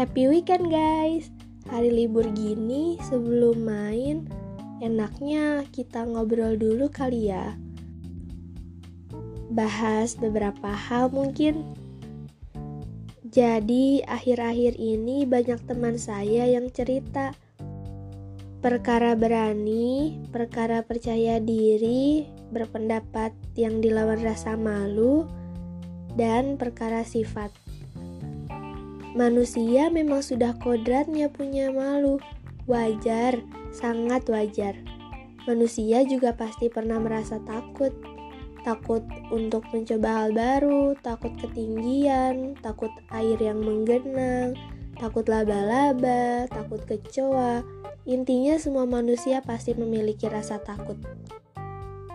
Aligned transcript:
Happy 0.00 0.32
weekend 0.32 0.72
guys. 0.72 1.28
Hari 1.68 1.92
libur 1.92 2.24
gini 2.32 2.96
sebelum 3.04 3.68
main 3.68 4.24
Enaknya 4.80 5.68
kita 5.76 6.08
ngobrol 6.08 6.56
dulu 6.56 6.88
kali 6.88 7.28
ya. 7.28 7.52
Bahas 9.52 10.16
beberapa 10.16 10.72
hal 10.72 11.12
mungkin. 11.12 11.76
Jadi 13.28 14.00
akhir-akhir 14.08 14.80
ini 14.80 15.28
banyak 15.28 15.68
teman 15.68 16.00
saya 16.00 16.48
yang 16.48 16.72
cerita. 16.72 17.36
Perkara 18.64 19.12
berani, 19.12 20.16
perkara 20.32 20.80
percaya 20.80 21.36
diri, 21.44 22.24
berpendapat 22.48 23.36
yang 23.52 23.84
dilawan 23.84 24.24
rasa 24.24 24.56
malu, 24.56 25.28
dan 26.16 26.56
perkara 26.56 27.04
sifat. 27.04 27.59
Manusia 29.10 29.90
memang 29.90 30.22
sudah 30.22 30.54
kodratnya 30.62 31.26
punya 31.26 31.74
malu. 31.74 32.22
Wajar, 32.70 33.42
sangat 33.74 34.22
wajar. 34.30 34.78
Manusia 35.50 36.06
juga 36.06 36.30
pasti 36.38 36.70
pernah 36.70 37.02
merasa 37.02 37.42
takut. 37.42 37.90
Takut 38.62 39.02
untuk 39.34 39.66
mencoba 39.74 40.22
hal 40.22 40.30
baru, 40.30 40.94
takut 41.02 41.34
ketinggian, 41.42 42.54
takut 42.60 42.92
air 43.10 43.40
yang 43.40 43.58
menggenang, 43.58 44.54
takut 45.00 45.26
laba-laba, 45.26 46.46
takut 46.46 46.78
kecoa. 46.86 47.66
Intinya 48.06 48.60
semua 48.62 48.86
manusia 48.86 49.42
pasti 49.42 49.74
memiliki 49.74 50.30
rasa 50.30 50.62
takut. 50.62 51.00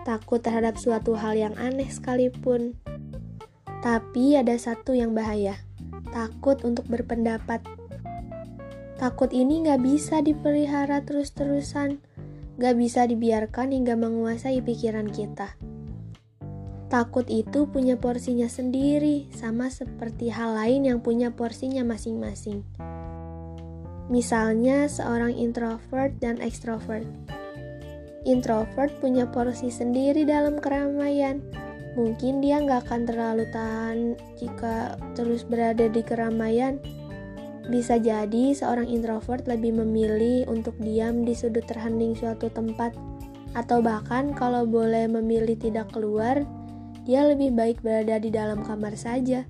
Takut 0.06 0.38
terhadap 0.38 0.78
suatu 0.78 1.18
hal 1.18 1.34
yang 1.34 1.52
aneh 1.60 1.90
sekalipun. 1.90 2.78
Tapi 3.82 4.38
ada 4.38 4.54
satu 4.54 4.94
yang 4.94 5.12
bahaya. 5.12 5.65
Takut 6.10 6.60
untuk 6.66 6.86
berpendapat. 6.86 7.62
Takut 8.96 9.28
ini 9.34 9.66
gak 9.66 9.84
bisa 9.84 10.24
dipelihara 10.24 11.04
terus-terusan. 11.04 12.00
Gak 12.56 12.74
bisa 12.80 13.04
dibiarkan 13.04 13.76
hingga 13.76 13.94
menguasai 13.98 14.64
pikiran 14.64 15.12
kita. 15.12 15.52
Takut 16.86 17.26
itu 17.26 17.66
punya 17.66 17.98
porsinya 17.98 18.46
sendiri, 18.46 19.26
sama 19.34 19.68
seperti 19.74 20.30
hal 20.30 20.54
lain 20.54 20.86
yang 20.86 20.98
punya 21.02 21.34
porsinya 21.34 21.82
masing-masing. 21.82 22.62
Misalnya, 24.06 24.86
seorang 24.86 25.34
introvert 25.34 26.14
dan 26.22 26.38
extrovert. 26.38 27.04
Introvert 28.22 28.94
punya 29.02 29.26
porsi 29.26 29.66
sendiri 29.74 30.22
dalam 30.22 30.62
keramaian. 30.62 31.42
Mungkin 31.96 32.44
dia 32.44 32.60
nggak 32.60 32.86
akan 32.86 33.08
terlalu 33.08 33.48
tahan 33.48 33.98
jika 34.36 35.00
terus 35.16 35.48
berada 35.48 35.88
di 35.88 36.04
keramaian. 36.04 36.76
Bisa 37.66 37.96
jadi 37.96 38.52
seorang 38.52 38.86
introvert 38.86 39.48
lebih 39.48 39.74
memilih 39.74 40.44
untuk 40.46 40.76
diam 40.78 41.24
di 41.24 41.32
sudut 41.32 41.64
terhening 41.64 42.14
suatu 42.14 42.52
tempat, 42.52 42.92
atau 43.56 43.80
bahkan 43.80 44.30
kalau 44.36 44.68
boleh 44.68 45.08
memilih 45.08 45.56
tidak 45.56 45.90
keluar, 45.90 46.44
dia 47.08 47.24
lebih 47.24 47.56
baik 47.56 47.80
berada 47.80 48.20
di 48.20 48.28
dalam 48.28 48.60
kamar 48.60 48.94
saja. 48.94 49.48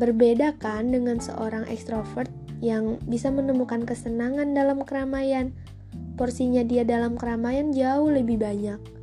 Berbeda 0.00 0.56
kan 0.56 0.90
dengan 0.90 1.20
seorang 1.20 1.68
ekstrovert 1.68 2.32
yang 2.64 2.96
bisa 3.04 3.28
menemukan 3.28 3.84
kesenangan 3.84 4.56
dalam 4.56 4.80
keramaian. 4.82 5.52
Porsinya 6.16 6.64
dia 6.64 6.88
dalam 6.88 7.20
keramaian 7.20 7.70
jauh 7.70 8.08
lebih 8.08 8.40
banyak. 8.40 9.01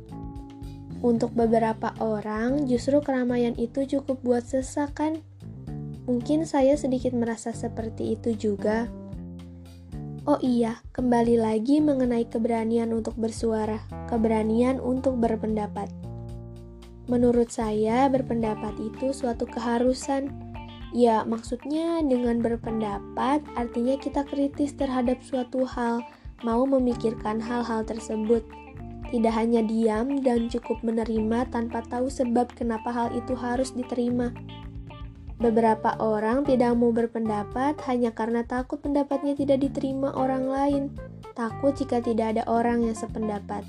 Untuk 1.00 1.32
beberapa 1.32 1.96
orang, 1.96 2.68
justru 2.68 3.00
keramaian 3.00 3.56
itu 3.56 3.88
cukup 3.88 4.20
buat 4.20 4.44
sesak 4.44 5.00
kan? 5.00 5.24
Mungkin 6.04 6.44
saya 6.44 6.76
sedikit 6.76 7.16
merasa 7.16 7.56
seperti 7.56 8.20
itu 8.20 8.36
juga. 8.36 8.84
Oh 10.28 10.36
iya, 10.44 10.84
kembali 10.92 11.40
lagi 11.40 11.80
mengenai 11.80 12.28
keberanian 12.28 12.92
untuk 12.92 13.16
bersuara, 13.16 13.80
keberanian 14.12 14.76
untuk 14.76 15.16
berpendapat. 15.16 15.88
Menurut 17.08 17.48
saya, 17.48 18.04
berpendapat 18.12 18.76
itu 18.76 19.16
suatu 19.16 19.48
keharusan. 19.48 20.28
Ya, 20.92 21.24
maksudnya 21.24 22.04
dengan 22.04 22.44
berpendapat 22.44 23.40
artinya 23.56 23.96
kita 23.96 24.28
kritis 24.28 24.76
terhadap 24.76 25.16
suatu 25.24 25.64
hal, 25.64 26.04
mau 26.44 26.68
memikirkan 26.68 27.40
hal-hal 27.40 27.88
tersebut. 27.88 28.44
Tidak 29.10 29.34
hanya 29.34 29.60
diam 29.66 30.22
dan 30.22 30.46
cukup 30.46 30.86
menerima 30.86 31.50
tanpa 31.50 31.82
tahu 31.82 32.06
sebab 32.06 32.54
kenapa 32.54 32.94
hal 32.94 33.08
itu 33.10 33.34
harus 33.34 33.74
diterima. 33.74 34.30
Beberapa 35.40 35.96
orang 35.98 36.44
tidak 36.44 36.76
mau 36.76 36.92
berpendapat 36.92 37.80
hanya 37.88 38.12
karena 38.12 38.44
takut 38.44 38.78
pendapatnya 38.78 39.32
tidak 39.34 39.64
diterima 39.64 40.12
orang 40.12 40.46
lain, 40.46 40.82
takut 41.32 41.72
jika 41.74 41.98
tidak 42.04 42.36
ada 42.36 42.42
orang 42.44 42.84
yang 42.84 42.92
sependapat. 42.92 43.64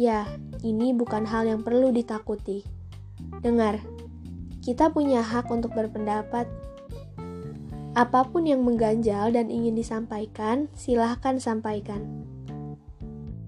Ya, 0.00 0.24
ini 0.64 0.96
bukan 0.96 1.28
hal 1.28 1.44
yang 1.44 1.60
perlu 1.60 1.92
ditakuti. 1.92 2.64
Dengar, 3.44 3.84
kita 4.64 4.88
punya 4.88 5.20
hak 5.20 5.52
untuk 5.52 5.76
berpendapat. 5.76 6.48
Apa 7.92 8.24
pun 8.24 8.48
yang 8.48 8.64
mengganjal 8.64 9.28
dan 9.36 9.52
ingin 9.52 9.76
disampaikan, 9.76 10.72
silahkan 10.72 11.36
sampaikan. 11.36 12.24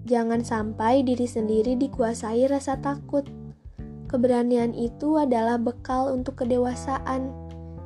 Jangan 0.05 0.45
sampai 0.45 1.01
diri 1.01 1.25
sendiri 1.25 1.73
dikuasai 1.77 2.45
rasa 2.45 2.77
takut. 2.77 3.25
Keberanian 4.05 4.77
itu 4.77 5.17
adalah 5.17 5.57
bekal 5.57 6.13
untuk 6.13 6.45
kedewasaan. 6.45 7.33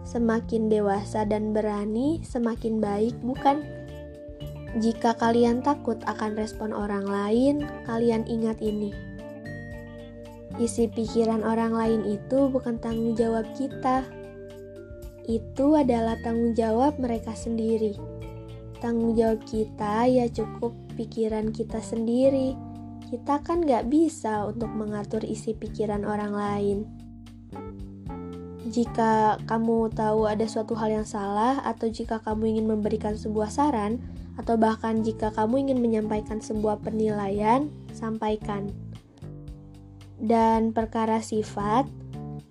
Semakin 0.03 0.67
dewasa 0.67 1.23
dan 1.23 1.55
berani, 1.55 2.19
semakin 2.27 2.83
baik, 2.83 3.15
bukan? 3.23 3.63
Jika 4.83 5.15
kalian 5.15 5.63
takut 5.63 5.97
akan 6.05 6.35
respon 6.35 6.75
orang 6.75 7.07
lain, 7.07 7.65
kalian 7.89 8.27
ingat 8.29 8.61
ini 8.61 8.93
Isi 10.59 10.91
pikiran 10.91 11.39
orang 11.47 11.71
lain 11.71 12.01
itu 12.03 12.51
bukan 12.51 12.75
tanggung 12.83 13.15
jawab 13.15 13.47
kita. 13.55 14.03
Itu 15.23 15.79
adalah 15.79 16.19
tanggung 16.19 16.51
jawab 16.51 16.99
mereka 16.99 17.31
sendiri. 17.31 17.95
Tanggung 18.83 19.15
jawab 19.15 19.39
kita 19.47 20.03
ya 20.11 20.27
cukup 20.27 20.75
pikiran 20.99 21.55
kita 21.55 21.79
sendiri. 21.79 22.59
Kita 23.07 23.39
kan 23.39 23.63
gak 23.63 23.87
bisa 23.87 24.43
untuk 24.43 24.67
mengatur 24.75 25.23
isi 25.23 25.55
pikiran 25.55 26.03
orang 26.03 26.35
lain. 26.35 26.77
Jika 28.67 29.39
kamu 29.47 29.95
tahu 29.95 30.27
ada 30.27 30.43
suatu 30.45 30.75
hal 30.75 31.01
yang 31.01 31.07
salah, 31.07 31.63
atau 31.63 31.87
jika 31.87 32.19
kamu 32.19 32.59
ingin 32.59 32.67
memberikan 32.67 33.15
sebuah 33.15 33.47
saran, 33.47 33.97
atau 34.35 34.59
bahkan 34.59 35.01
jika 35.01 35.31
kamu 35.31 35.65
ingin 35.65 35.79
menyampaikan 35.79 36.37
sebuah 36.43 36.83
penilaian, 36.83 37.71
sampaikan 37.95 38.69
dan 40.19 40.75
perkara 40.75 41.23
sifat, 41.23 41.87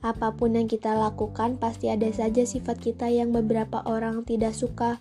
apa 0.00 0.32
pun 0.32 0.56
yang 0.56 0.66
kita 0.66 0.96
lakukan 0.96 1.60
pasti 1.60 1.92
ada 1.92 2.08
saja 2.10 2.42
sifat 2.42 2.80
kita 2.80 3.12
yang 3.12 3.30
beberapa 3.30 3.84
orang 3.84 4.24
tidak 4.24 4.56
suka. 4.56 4.98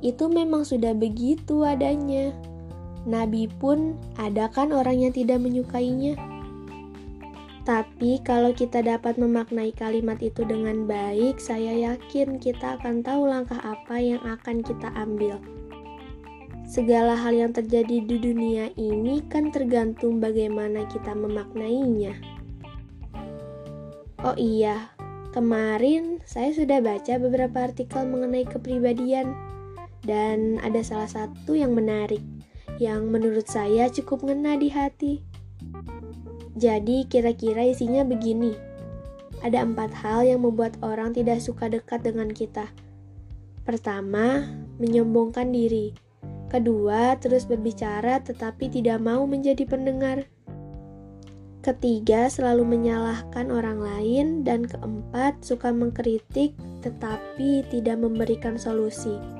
Itu 0.00 0.32
memang 0.32 0.64
sudah 0.64 0.96
begitu 0.96 1.60
adanya. 1.60 2.32
Nabi 3.08 3.48
pun 3.48 3.96
ada 4.20 4.52
kan 4.52 4.76
orang 4.76 5.00
yang 5.00 5.12
tidak 5.16 5.40
menyukainya. 5.40 6.20
Tapi 7.64 8.20
kalau 8.24 8.56
kita 8.56 8.80
dapat 8.80 9.20
memaknai 9.20 9.72
kalimat 9.76 10.18
itu 10.20 10.44
dengan 10.44 10.88
baik, 10.88 11.36
saya 11.40 11.76
yakin 11.92 12.40
kita 12.40 12.80
akan 12.80 13.04
tahu 13.04 13.28
langkah 13.28 13.60
apa 13.60 14.00
yang 14.00 14.20
akan 14.24 14.64
kita 14.64 14.88
ambil. 14.96 15.36
Segala 16.70 17.18
hal 17.18 17.36
yang 17.36 17.52
terjadi 17.52 18.04
di 18.04 18.16
dunia 18.16 18.70
ini 18.78 19.20
kan 19.28 19.50
tergantung 19.50 20.22
bagaimana 20.22 20.86
kita 20.88 21.12
memaknainya. 21.12 22.16
Oh 24.20 24.36
iya, 24.36 24.92
kemarin 25.32 26.20
saya 26.28 26.52
sudah 26.52 26.78
baca 26.84 27.16
beberapa 27.18 27.70
artikel 27.70 28.06
mengenai 28.06 28.44
kepribadian 28.44 29.32
dan 30.04 30.60
ada 30.64 30.80
salah 30.80 31.08
satu 31.08 31.56
yang 31.56 31.76
menarik 31.76 32.22
yang 32.80 33.12
menurut 33.12 33.44
saya 33.44 33.92
cukup 33.92 34.24
ngena 34.24 34.56
di 34.56 34.72
hati. 34.72 35.20
Jadi 36.56 37.04
kira-kira 37.04 37.68
isinya 37.68 38.00
begini. 38.02 38.56
Ada 39.44 39.64
empat 39.68 39.92
hal 40.00 40.24
yang 40.24 40.40
membuat 40.44 40.80
orang 40.80 41.12
tidak 41.12 41.44
suka 41.44 41.68
dekat 41.68 42.00
dengan 42.00 42.32
kita. 42.32 42.72
Pertama, 43.68 44.48
menyombongkan 44.80 45.52
diri. 45.52 45.92
Kedua, 46.48 47.14
terus 47.20 47.46
berbicara 47.46 48.18
tetapi 48.24 48.72
tidak 48.72 48.98
mau 48.98 49.28
menjadi 49.28 49.62
pendengar. 49.68 50.26
Ketiga, 51.60 52.32
selalu 52.32 52.64
menyalahkan 52.64 53.52
orang 53.52 53.78
lain. 53.78 54.26
Dan 54.42 54.64
keempat, 54.64 55.44
suka 55.44 55.70
mengkritik 55.70 56.56
tetapi 56.80 57.64
tidak 57.68 58.00
memberikan 58.00 58.56
solusi. 58.56 59.39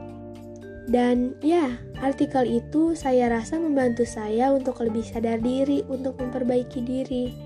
Dan 0.88 1.36
ya, 1.44 1.76
artikel 2.00 2.46
itu 2.48 2.96
saya 2.96 3.28
rasa 3.28 3.60
membantu 3.60 4.08
saya 4.08 4.54
untuk 4.54 4.80
lebih 4.80 5.04
sadar 5.04 5.42
diri, 5.42 5.84
untuk 5.90 6.16
memperbaiki 6.16 6.80
diri. 6.80 7.36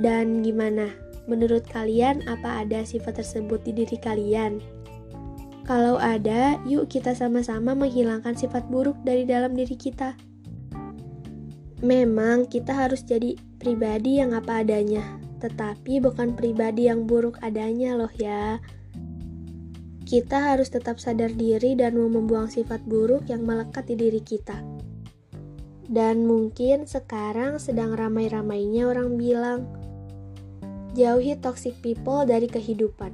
Dan 0.00 0.40
gimana? 0.40 0.88
Menurut 1.26 1.66
kalian, 1.66 2.22
apa 2.30 2.62
ada 2.62 2.86
sifat 2.86 3.18
tersebut 3.20 3.60
di 3.66 3.82
diri 3.82 3.98
kalian? 3.98 4.62
Kalau 5.66 5.98
ada, 5.98 6.62
yuk 6.62 6.86
kita 6.86 7.10
sama-sama 7.18 7.74
menghilangkan 7.74 8.38
sifat 8.38 8.70
buruk 8.70 8.94
dari 9.02 9.26
dalam 9.26 9.58
diri 9.58 9.74
kita. 9.74 10.14
Memang 11.82 12.46
kita 12.46 12.70
harus 12.70 13.02
jadi 13.02 13.34
pribadi 13.58 14.22
yang 14.22 14.30
apa 14.30 14.62
adanya, 14.62 15.02
tetapi 15.42 15.98
bukan 15.98 16.38
pribadi 16.38 16.86
yang 16.86 17.04
buruk 17.10 17.42
adanya 17.42 17.98
loh 17.98 18.12
ya. 18.14 18.62
Kita 20.06 20.54
harus 20.54 20.70
tetap 20.70 21.02
sadar 21.02 21.34
diri 21.34 21.74
dan 21.74 21.98
mau 21.98 22.06
membuang 22.06 22.46
sifat 22.46 22.86
buruk 22.86 23.26
yang 23.26 23.42
melekat 23.42 23.90
di 23.90 23.98
diri 23.98 24.22
kita. 24.22 24.62
Dan 25.90 26.30
mungkin 26.30 26.86
sekarang 26.86 27.58
sedang 27.58 27.98
ramai-ramainya 27.98 28.86
orang 28.86 29.18
bilang, 29.18 29.66
jauhi 30.94 31.34
toxic 31.42 31.74
people 31.82 32.22
dari 32.22 32.46
kehidupan. 32.46 33.10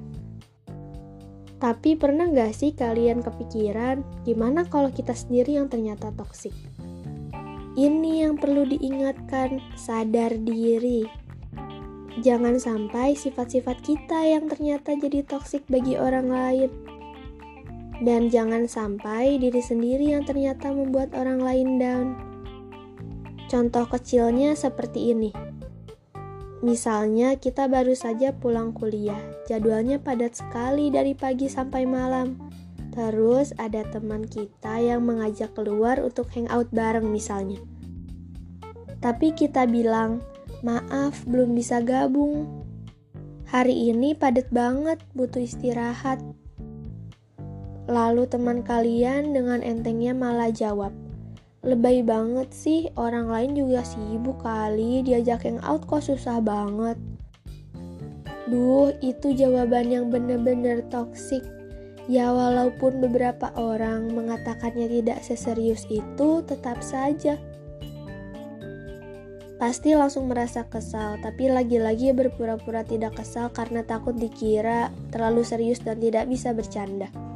Tapi 1.56 1.96
pernah 1.96 2.28
gak 2.28 2.52
sih 2.52 2.76
kalian 2.76 3.24
kepikiran 3.24 4.02
gimana 4.28 4.68
kalau 4.68 4.92
kita 4.92 5.16
sendiri 5.16 5.56
yang 5.56 5.72
ternyata 5.72 6.12
toksik? 6.12 6.52
Ini 7.72 8.28
yang 8.28 8.36
perlu 8.36 8.68
diingatkan, 8.68 9.64
sadar 9.80 10.36
diri. 10.36 11.08
Jangan 12.20 12.60
sampai 12.60 13.16
sifat-sifat 13.16 13.80
kita 13.80 14.20
yang 14.28 14.44
ternyata 14.44 14.92
jadi 14.92 15.24
toksik 15.24 15.64
bagi 15.70 15.96
orang 15.96 16.28
lain. 16.28 16.81
Dan 18.02 18.34
jangan 18.34 18.66
sampai 18.66 19.38
diri 19.38 19.62
sendiri 19.62 20.10
yang 20.10 20.26
ternyata 20.26 20.74
membuat 20.74 21.14
orang 21.14 21.38
lain 21.38 21.78
down. 21.78 22.18
Contoh 23.46 23.86
kecilnya 23.86 24.58
seperti 24.58 25.14
ini. 25.14 25.30
Misalnya 26.66 27.38
kita 27.38 27.70
baru 27.70 27.94
saja 27.94 28.34
pulang 28.34 28.74
kuliah, 28.74 29.18
jadwalnya 29.46 30.02
padat 30.02 30.38
sekali 30.38 30.90
dari 30.90 31.14
pagi 31.14 31.46
sampai 31.46 31.86
malam. 31.86 32.38
Terus 32.90 33.54
ada 33.58 33.86
teman 33.86 34.26
kita 34.26 34.82
yang 34.82 35.06
mengajak 35.06 35.54
keluar 35.54 36.02
untuk 36.02 36.26
hangout 36.34 36.70
bareng 36.74 37.06
misalnya. 37.06 37.62
Tapi 39.02 39.34
kita 39.34 39.66
bilang, 39.66 40.22
maaf 40.62 41.26
belum 41.26 41.54
bisa 41.54 41.82
gabung. 41.82 42.46
Hari 43.50 43.90
ini 43.90 44.14
padat 44.14 44.48
banget, 44.54 45.02
butuh 45.18 45.42
istirahat. 45.42 46.22
Lalu 47.92 48.24
teman 48.24 48.64
kalian 48.64 49.36
dengan 49.36 49.60
entengnya 49.60 50.16
malah 50.16 50.48
jawab, 50.48 50.96
Lebay 51.62 52.02
banget 52.02 52.50
sih, 52.50 52.90
orang 52.98 53.30
lain 53.30 53.54
juga 53.54 53.86
sibuk 53.86 54.42
kali, 54.42 54.98
diajak 55.06 55.46
yang 55.46 55.62
out 55.62 55.86
kok 55.86 56.02
susah 56.02 56.42
banget. 56.42 56.98
Duh, 58.50 58.90
itu 58.98 59.30
jawaban 59.30 59.86
yang 59.86 60.10
bener-bener 60.10 60.82
toksik. 60.90 61.46
Ya 62.10 62.34
walaupun 62.34 62.98
beberapa 62.98 63.54
orang 63.54 64.10
mengatakannya 64.10 64.90
tidak 64.90 65.22
seserius 65.22 65.86
itu, 65.86 66.42
tetap 66.42 66.82
saja. 66.82 67.38
Pasti 69.62 69.94
langsung 69.94 70.26
merasa 70.26 70.66
kesal, 70.66 71.22
tapi 71.22 71.46
lagi-lagi 71.46 72.10
berpura-pura 72.10 72.82
tidak 72.82 73.22
kesal 73.22 73.54
karena 73.54 73.86
takut 73.86 74.18
dikira 74.18 74.90
terlalu 75.14 75.46
serius 75.46 75.78
dan 75.78 76.02
tidak 76.02 76.26
bisa 76.26 76.50
bercanda. 76.50 77.31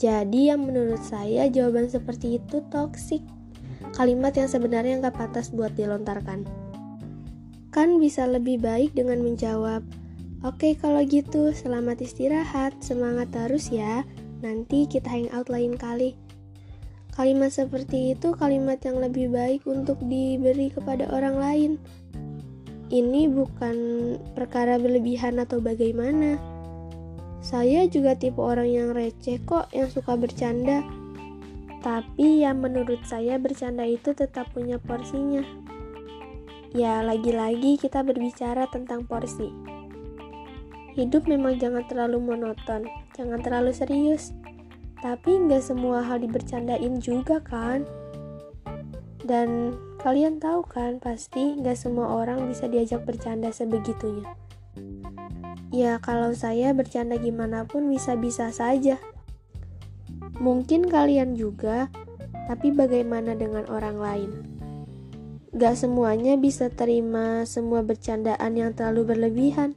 Jadi 0.00 0.48
yang 0.48 0.64
menurut 0.64 1.04
saya 1.04 1.52
jawaban 1.52 1.92
seperti 1.92 2.40
itu 2.40 2.64
toksik. 2.72 3.20
Kalimat 3.92 4.32
yang 4.32 4.48
sebenarnya 4.48 4.96
nggak 5.04 5.12
pantas 5.20 5.52
buat 5.52 5.76
dilontarkan. 5.76 6.48
Kan 7.68 8.00
bisa 8.00 8.24
lebih 8.24 8.64
baik 8.64 8.96
dengan 8.96 9.20
menjawab, 9.20 9.84
Oke 10.40 10.72
kalau 10.72 11.04
gitu, 11.04 11.52
selamat 11.52 12.00
istirahat, 12.00 12.72
semangat 12.80 13.28
terus 13.28 13.68
ya, 13.68 14.08
nanti 14.40 14.88
kita 14.88 15.04
hangout 15.04 15.52
lain 15.52 15.76
kali. 15.76 16.16
Kalimat 17.12 17.52
seperti 17.52 18.16
itu 18.16 18.32
kalimat 18.32 18.80
yang 18.80 19.04
lebih 19.04 19.28
baik 19.28 19.68
untuk 19.68 20.00
diberi 20.00 20.72
kepada 20.72 21.12
orang 21.12 21.36
lain. 21.36 21.72
Ini 22.88 23.28
bukan 23.28 23.76
perkara 24.32 24.80
berlebihan 24.80 25.36
atau 25.36 25.60
bagaimana 25.60 26.40
saya 27.40 27.88
juga 27.88 28.12
tipe 28.20 28.36
orang 28.36 28.68
yang 28.68 28.88
receh 28.92 29.40
kok, 29.48 29.72
yang 29.72 29.88
suka 29.88 30.12
bercanda. 30.12 30.84
Tapi 31.80 32.44
yang 32.44 32.60
menurut 32.60 33.00
saya 33.08 33.40
bercanda 33.40 33.88
itu 33.88 34.12
tetap 34.12 34.52
punya 34.52 34.76
porsinya. 34.76 35.40
Ya, 36.76 37.00
lagi-lagi 37.00 37.80
kita 37.80 38.04
berbicara 38.04 38.68
tentang 38.68 39.08
porsi. 39.08 39.48
Hidup 40.92 41.24
memang 41.24 41.56
jangan 41.56 41.88
terlalu 41.88 42.20
monoton, 42.20 42.84
jangan 43.16 43.40
terlalu 43.40 43.72
serius. 43.72 44.36
Tapi 45.00 45.40
nggak 45.48 45.64
semua 45.64 46.04
hal 46.04 46.20
dibercandain 46.20 47.00
juga 47.00 47.40
kan? 47.40 47.88
Dan 49.24 49.72
kalian 50.04 50.36
tahu 50.36 50.60
kan, 50.68 51.00
pasti 51.00 51.56
nggak 51.56 51.78
semua 51.78 52.20
orang 52.20 52.44
bisa 52.52 52.68
diajak 52.68 53.08
bercanda 53.08 53.48
sebegitunya. 53.48 54.28
Ya, 55.80 55.96
kalau 55.96 56.36
saya 56.36 56.76
bercanda 56.76 57.16
gimana 57.16 57.64
pun 57.64 57.88
bisa-bisa 57.88 58.52
saja. 58.52 59.00
Mungkin 60.36 60.84
kalian 60.84 61.40
juga, 61.40 61.88
tapi 62.44 62.68
bagaimana 62.68 63.32
dengan 63.32 63.64
orang 63.72 63.96
lain? 63.96 64.30
Gak 65.56 65.80
semuanya 65.80 66.36
bisa 66.36 66.68
terima 66.68 67.48
semua 67.48 67.80
bercandaan 67.80 68.60
yang 68.60 68.76
terlalu 68.76 69.16
berlebihan. 69.16 69.72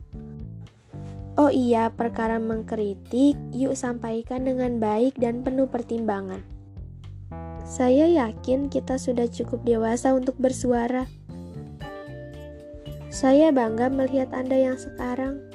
Oh 1.39 1.47
iya, 1.47 1.88
perkara 1.88 2.35
mengkritik, 2.35 3.39
yuk 3.55 3.71
sampaikan 3.71 4.44
dengan 4.44 4.83
baik 4.83 5.15
dan 5.15 5.39
penuh 5.39 5.71
pertimbangan. 5.71 6.44
Saya 7.63 8.11
yakin 8.11 8.67
kita 8.67 9.00
sudah 9.00 9.31
cukup 9.31 9.63
dewasa 9.63 10.11
untuk 10.11 10.35
bersuara. 10.35 11.07
Saya 13.07 13.55
bangga 13.55 13.88
melihat 13.88 14.35
Anda 14.35 14.59
yang 14.59 14.75
sekarang. 14.75 15.52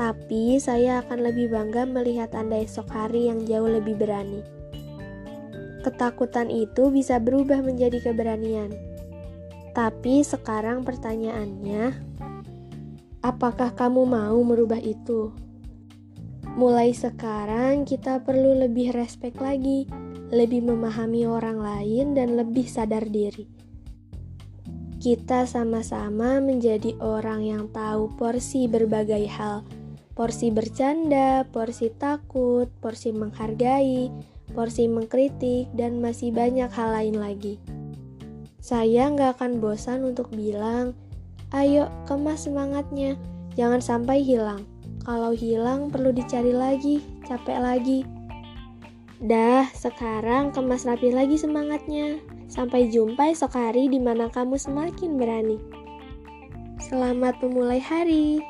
Tapi 0.00 0.56
saya 0.56 1.04
akan 1.04 1.28
lebih 1.28 1.52
bangga 1.52 1.84
melihat 1.84 2.32
Anda 2.32 2.64
esok 2.64 2.88
hari 2.88 3.28
yang 3.28 3.44
jauh 3.44 3.68
lebih 3.68 4.00
berani. 4.00 4.40
Ketakutan 5.84 6.48
itu 6.48 6.88
bisa 6.88 7.20
berubah 7.20 7.60
menjadi 7.60 8.00
keberanian. 8.08 8.72
Tapi 9.76 10.24
sekarang 10.24 10.88
pertanyaannya, 10.88 11.92
apakah 13.20 13.76
kamu 13.76 14.08
mau 14.08 14.40
merubah 14.40 14.80
itu? 14.80 15.36
Mulai 16.56 16.96
sekarang 16.96 17.84
kita 17.84 18.24
perlu 18.24 18.56
lebih 18.56 18.96
respek 18.96 19.36
lagi, 19.36 19.84
lebih 20.32 20.64
memahami 20.64 21.28
orang 21.28 21.60
lain 21.60 22.16
dan 22.16 22.40
lebih 22.40 22.64
sadar 22.64 23.04
diri. 23.04 23.44
Kita 24.96 25.44
sama-sama 25.44 26.40
menjadi 26.40 26.96
orang 27.04 27.44
yang 27.44 27.64
tahu 27.68 28.16
porsi 28.16 28.64
berbagai 28.64 29.28
hal 29.28 29.60
porsi 30.14 30.50
bercanda, 30.50 31.46
porsi 31.48 31.90
takut, 31.94 32.66
porsi 32.82 33.14
menghargai, 33.14 34.10
porsi 34.52 34.90
mengkritik, 34.90 35.70
dan 35.74 36.02
masih 36.02 36.34
banyak 36.34 36.68
hal 36.70 36.90
lain 36.94 37.16
lagi. 37.16 37.56
Saya 38.60 39.08
nggak 39.08 39.40
akan 39.40 39.62
bosan 39.62 40.04
untuk 40.04 40.28
bilang, 40.34 40.92
ayo 41.54 41.88
kemas 42.04 42.44
semangatnya, 42.44 43.16
jangan 43.56 43.80
sampai 43.80 44.20
hilang. 44.20 44.68
Kalau 45.00 45.32
hilang 45.32 45.88
perlu 45.88 46.12
dicari 46.12 46.52
lagi, 46.52 47.00
capek 47.24 47.56
lagi. 47.56 48.00
Dah, 49.20 49.68
sekarang 49.72 50.52
kemas 50.52 50.84
rapi 50.84 51.12
lagi 51.12 51.40
semangatnya. 51.40 52.20
Sampai 52.50 52.90
jumpa 52.90 53.30
esok 53.30 53.52
hari 53.56 53.86
di 53.86 54.02
mana 54.02 54.26
kamu 54.28 54.58
semakin 54.58 55.16
berani. 55.16 55.56
Selamat 56.82 57.36
memulai 57.40 57.78
hari. 57.78 58.42